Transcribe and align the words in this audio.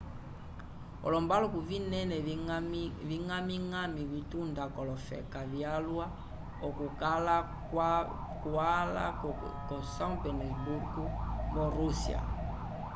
olombaluku 1.05 1.59
vinene 1.69 2.17
viñgamiñgami 3.09 4.01
vitunda 4.13 4.63
k'olofeka 4.73 5.39
vyalwa 5.51 6.05
okukala 6.67 7.35
kwala 8.43 9.05
ko 9.19 9.77
são 9.95 10.11
petersburgo 10.21 11.05
vo 11.53 11.63
rússia 11.77 12.19